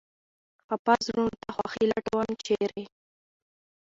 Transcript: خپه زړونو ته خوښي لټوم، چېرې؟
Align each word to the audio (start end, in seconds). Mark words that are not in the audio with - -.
خپه 0.63 0.93
زړونو 1.05 1.35
ته 1.41 1.49
خوښي 1.55 1.85
لټوم، 1.91 2.29
چېرې؟ 2.45 2.83